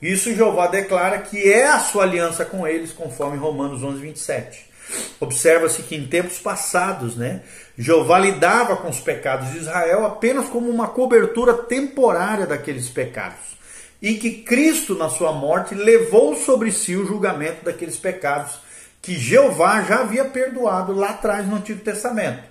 Isso 0.00 0.34
Jeová 0.34 0.68
declara 0.68 1.18
que 1.18 1.52
é 1.52 1.66
a 1.66 1.80
sua 1.80 2.04
aliança 2.04 2.44
com 2.44 2.66
eles, 2.66 2.92
conforme 2.92 3.36
Romanos 3.36 3.82
11, 3.82 4.00
27. 4.00 4.73
Observa-se 5.20 5.82
que 5.82 5.94
em 5.94 6.06
tempos 6.06 6.38
passados, 6.38 7.16
né, 7.16 7.42
Jeová 7.76 8.18
lidava 8.18 8.76
com 8.76 8.88
os 8.88 9.00
pecados 9.00 9.50
de 9.52 9.58
Israel 9.58 10.04
apenas 10.04 10.48
como 10.48 10.70
uma 10.70 10.88
cobertura 10.88 11.54
temporária 11.54 12.46
daqueles 12.46 12.88
pecados. 12.88 13.54
E 14.02 14.14
que 14.14 14.42
Cristo, 14.42 14.94
na 14.94 15.08
sua 15.08 15.32
morte, 15.32 15.74
levou 15.74 16.36
sobre 16.36 16.70
si 16.70 16.94
o 16.94 17.06
julgamento 17.06 17.64
daqueles 17.64 17.96
pecados 17.96 18.58
que 19.00 19.14
Jeová 19.18 19.82
já 19.82 20.00
havia 20.00 20.24
perdoado 20.24 20.94
lá 20.94 21.10
atrás 21.10 21.46
no 21.46 21.56
Antigo 21.56 21.80
Testamento. 21.80 22.42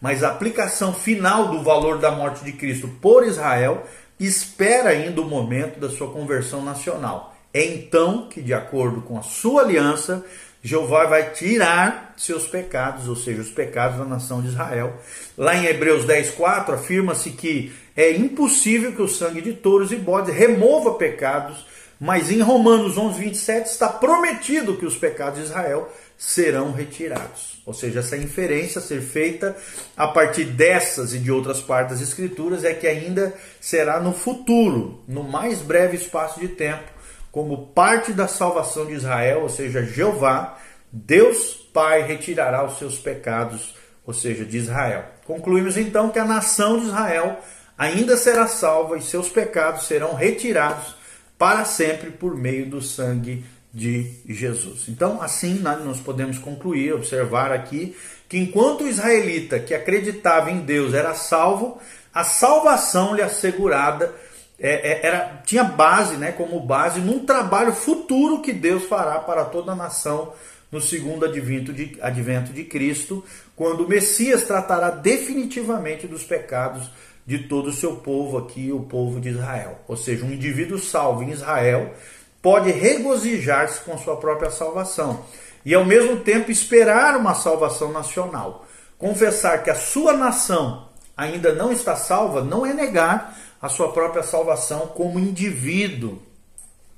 Mas 0.00 0.22
a 0.22 0.30
aplicação 0.30 0.94
final 0.94 1.48
do 1.48 1.62
valor 1.62 1.98
da 1.98 2.10
morte 2.10 2.42
de 2.44 2.52
Cristo 2.52 2.88
por 3.00 3.24
Israel 3.24 3.84
espera 4.18 4.90
ainda 4.90 5.20
o 5.20 5.28
momento 5.28 5.78
da 5.78 5.88
sua 5.88 6.10
conversão 6.12 6.64
nacional. 6.64 7.36
É 7.52 7.64
então 7.64 8.28
que, 8.28 8.40
de 8.40 8.54
acordo 8.54 9.02
com 9.02 9.18
a 9.18 9.22
sua 9.22 9.62
aliança, 9.62 10.24
Jeová 10.62 11.06
vai 11.06 11.30
tirar 11.30 12.14
seus 12.16 12.46
pecados, 12.46 13.08
ou 13.08 13.16
seja, 13.16 13.40
os 13.40 13.50
pecados 13.50 13.98
da 13.98 14.04
nação 14.04 14.42
de 14.42 14.48
Israel. 14.48 14.94
Lá 15.36 15.56
em 15.56 15.64
Hebreus 15.64 16.04
10:4 16.04 16.74
afirma-se 16.74 17.30
que 17.30 17.72
é 17.96 18.12
impossível 18.12 18.92
que 18.92 19.02
o 19.02 19.08
sangue 19.08 19.40
de 19.40 19.54
touros 19.54 19.90
e 19.90 19.96
bodes 19.96 20.34
remova 20.34 20.94
pecados, 20.94 21.64
Mas 22.02 22.30
em 22.30 22.40
Romanos 22.40 22.96
11, 22.96 23.20
27 23.20 23.66
está 23.66 23.86
prometido 23.86 24.78
que 24.78 24.86
os 24.86 24.96
pecados 24.96 25.38
de 25.38 25.44
Israel 25.44 25.92
serão 26.16 26.72
retirados. 26.72 27.60
Ou 27.66 27.74
seja, 27.74 28.00
essa 28.00 28.16
inferência 28.16 28.80
ser 28.80 29.02
feita 29.02 29.54
a 29.94 30.08
partir 30.08 30.44
dessas 30.44 31.12
e 31.12 31.18
de 31.18 31.30
outras 31.30 31.60
partes 31.60 31.98
das 31.98 32.08
Escrituras 32.08 32.64
é 32.64 32.72
que 32.72 32.86
ainda 32.86 33.34
será 33.60 34.00
no 34.00 34.14
futuro, 34.14 35.04
no 35.06 35.22
mais 35.22 35.60
breve 35.60 35.98
espaço 35.98 36.40
de 36.40 36.48
tempo, 36.48 36.90
como 37.30 37.68
parte 37.68 38.12
da 38.12 38.26
salvação 38.26 38.86
de 38.86 38.94
Israel, 38.94 39.42
ou 39.42 39.48
seja, 39.48 39.84
Jeová, 39.84 40.58
Deus 40.92 41.54
Pai 41.72 42.02
retirará 42.02 42.64
os 42.64 42.78
seus 42.78 42.98
pecados, 42.98 43.74
ou 44.04 44.12
seja, 44.12 44.44
de 44.44 44.56
Israel. 44.56 45.04
Concluímos 45.24 45.76
então 45.76 46.10
que 46.10 46.18
a 46.18 46.24
nação 46.24 46.78
de 46.80 46.86
Israel 46.86 47.38
ainda 47.78 48.16
será 48.16 48.46
salva 48.48 48.98
e 48.98 49.02
seus 49.02 49.28
pecados 49.28 49.86
serão 49.86 50.14
retirados 50.14 50.96
para 51.38 51.64
sempre 51.64 52.10
por 52.10 52.36
meio 52.36 52.68
do 52.68 52.82
sangue 52.82 53.44
de 53.72 54.12
Jesus. 54.28 54.88
Então, 54.88 55.22
assim 55.22 55.60
nós 55.60 56.00
podemos 56.00 56.38
concluir, 56.38 56.92
observar 56.92 57.52
aqui 57.52 57.96
que 58.28 58.36
enquanto 58.36 58.82
o 58.82 58.88
israelita 58.88 59.58
que 59.58 59.72
acreditava 59.72 60.50
em 60.50 60.60
Deus 60.60 60.92
era 60.92 61.14
salvo, 61.14 61.80
a 62.12 62.24
salvação 62.24 63.14
lhe 63.14 63.22
assegurada 63.22 64.12
é, 64.60 64.92
é, 64.92 65.06
era, 65.06 65.42
tinha 65.46 65.64
base, 65.64 66.16
né, 66.16 66.32
como 66.32 66.60
base, 66.60 67.00
num 67.00 67.24
trabalho 67.24 67.72
futuro 67.72 68.42
que 68.42 68.52
Deus 68.52 68.84
fará 68.84 69.18
para 69.18 69.46
toda 69.46 69.72
a 69.72 69.76
nação 69.76 70.34
no 70.70 70.80
segundo 70.80 71.24
advento 71.24 71.72
de, 71.72 71.98
advento 72.00 72.52
de 72.52 72.64
Cristo, 72.64 73.24
quando 73.56 73.84
o 73.84 73.88
Messias 73.88 74.44
tratará 74.44 74.90
definitivamente 74.90 76.06
dos 76.06 76.22
pecados 76.22 76.90
de 77.26 77.38
todo 77.38 77.70
o 77.70 77.72
seu 77.72 77.96
povo 77.96 78.38
aqui, 78.38 78.70
o 78.70 78.80
povo 78.80 79.18
de 79.20 79.30
Israel. 79.30 79.80
Ou 79.88 79.96
seja, 79.96 80.24
um 80.24 80.32
indivíduo 80.32 80.78
salvo 80.78 81.22
em 81.22 81.30
Israel 81.30 81.94
pode 82.40 82.70
regozijar-se 82.70 83.80
com 83.80 83.98
sua 83.98 84.16
própria 84.16 84.50
salvação 84.50 85.24
e 85.64 85.74
ao 85.74 85.84
mesmo 85.84 86.18
tempo 86.20 86.50
esperar 86.50 87.16
uma 87.16 87.34
salvação 87.34 87.92
nacional. 87.92 88.66
Confessar 88.98 89.62
que 89.62 89.70
a 89.70 89.74
sua 89.74 90.12
nação 90.12 90.88
ainda 91.16 91.52
não 91.52 91.72
está 91.72 91.96
salva 91.96 92.42
não 92.42 92.64
é 92.64 92.72
negar 92.72 93.36
a 93.60 93.68
sua 93.68 93.92
própria 93.92 94.22
salvação 94.22 94.86
como 94.88 95.18
indivíduo. 95.18 96.20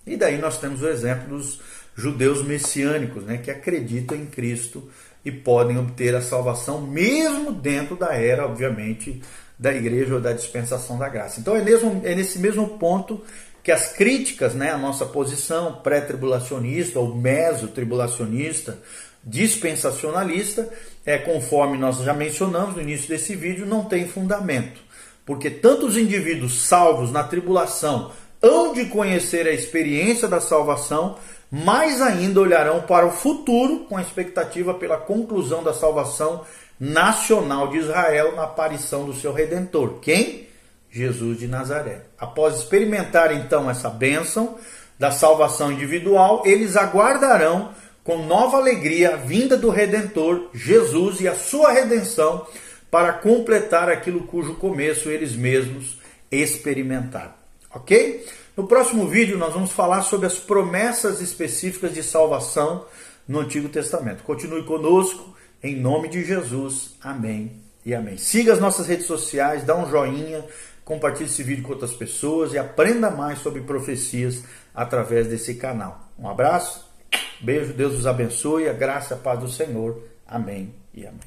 E 0.07 0.17
daí 0.17 0.39
nós 0.39 0.59
temos 0.59 0.83
o 0.83 0.89
exemplo 0.89 1.37
dos 1.37 1.61
judeus 1.97 2.43
messiânicos, 2.43 3.25
né, 3.25 3.39
que 3.39 3.51
acreditam 3.51 4.17
em 4.17 4.27
Cristo 4.27 4.89
e 5.25 5.31
podem 5.31 5.79
obter 5.79 6.15
a 6.15 6.23
salvação 6.23 6.81
mesmo 6.81 7.53
dentro 7.53 7.97
da 7.97 8.15
era, 8.15 8.47
obviamente, 8.47 9.23
da 9.59 9.73
igreja 9.73 10.15
ou 10.15 10.21
da 10.21 10.33
dispensação 10.33 10.99
da 10.99 11.09
graça. 11.09 11.39
Então 11.39 11.55
é, 11.55 11.63
mesmo, 11.63 12.01
é 12.05 12.15
nesse 12.15 12.39
mesmo 12.39 12.79
ponto 12.79 13.21
que 13.63 13.71
as 13.71 13.93
críticas 13.93 14.55
né, 14.55 14.73
à 14.73 14.79
nossa 14.79 15.07
posição 15.07 15.75
pré-tribulacionista 15.75 16.99
ou 16.99 17.15
meso-tribulacionista, 17.15 18.79
dispensacionalista, 19.23 20.69
é 21.07 21.17
conforme 21.19 21.79
nós 21.79 21.99
já 21.99 22.13
mencionamos 22.13 22.75
no 22.75 22.83
início 22.83 23.09
desse 23.09 23.37
vídeo, 23.37 23.65
não 23.65 23.85
tem 23.85 24.09
fundamento. 24.09 24.81
Porque 25.25 25.51
tanto 25.51 25.87
os 25.87 25.97
indivíduos 25.97 26.63
salvos 26.63 27.11
na 27.11 27.23
tribulação 27.23 28.11
hão 28.43 28.73
de 28.73 28.87
conhecer 28.87 29.47
a 29.47 29.53
experiência 29.53 30.27
da 30.27 30.41
salvação, 30.41 31.17
mais 31.51 32.03
ainda 32.03 32.41
olharão 32.41 32.83
para 32.83 33.07
o 33.07 33.13
futuro 33.13 33.81
com 33.89 33.97
a 33.97 34.03
expectativa 34.03 34.75
pela 34.75 34.97
conclusão 34.97 35.63
da 35.63 35.73
salvação 35.73 36.45
nacional 36.81 37.69
de 37.69 37.79
Israel 37.79 38.35
na 38.35 38.45
aparição 38.45 39.05
do 39.05 39.15
seu 39.15 39.33
redentor. 39.33 40.01
Quem? 40.01 40.49
Jesus 40.91 41.39
de 41.39 41.47
Nazaré. 41.47 42.03
Após 42.19 42.57
experimentar 42.57 43.33
então 43.33 43.71
essa 43.71 43.89
bênção 43.89 44.59
da 44.99 45.11
salvação 45.11 45.71
individual, 45.71 46.43
eles 46.45 46.77
aguardarão 46.77 47.71
com 48.03 48.27
nova 48.27 48.57
alegria 48.57 49.15
a 49.15 49.17
vinda 49.17 49.57
do 49.57 49.71
redentor 49.71 50.49
Jesus 50.53 51.21
e 51.21 51.29
a 51.29 51.35
sua 51.35 51.71
redenção 51.71 52.47
para 52.93 53.15
completar 53.15 53.89
aquilo 53.89 54.25
cujo 54.25 54.57
começo 54.57 55.09
eles 55.09 55.35
mesmos 55.35 55.99
experimentaram. 56.31 57.33
Ok? 57.75 58.27
No 58.55 58.67
próximo 58.67 59.09
vídeo 59.09 59.39
nós 59.39 59.55
vamos 59.55 59.73
falar 59.73 60.03
sobre 60.03 60.27
as 60.27 60.39
promessas 60.39 61.23
específicas 61.23 61.95
de 61.95 62.03
salvação 62.03 62.85
no 63.27 63.41
Antigo 63.41 63.71
Testamento. 63.71 64.23
Continue 64.25 64.65
conosco 64.65 65.35
em 65.63 65.75
nome 65.75 66.07
de 66.11 66.23
Jesus. 66.23 66.95
Amém 67.01 67.63
e 67.83 67.95
amém. 67.95 68.19
Siga 68.19 68.53
as 68.53 68.61
nossas 68.61 68.87
redes 68.87 69.07
sociais, 69.07 69.65
dá 69.65 69.75
um 69.75 69.89
joinha, 69.89 70.45
compartilhe 70.85 71.31
esse 71.31 71.43
vídeo 71.43 71.65
com 71.65 71.73
outras 71.73 71.95
pessoas 71.95 72.53
e 72.53 72.59
aprenda 72.59 73.11
mais 73.11 73.39
sobre 73.39 73.63
profecias 73.63 74.45
através 74.75 75.29
desse 75.29 75.55
canal. 75.55 76.11
Um 76.19 76.29
abraço, 76.29 76.87
beijo, 77.41 77.73
Deus 77.73 77.95
os 77.95 78.07
abençoe, 78.07 78.69
a 78.69 78.75
graça 78.75 79.15
e 79.15 79.17
a 79.17 79.21
paz 79.21 79.41
do 79.41 79.49
Senhor. 79.49 79.99
Amém 80.27 80.75
e 80.93 81.07
amém. 81.07 81.21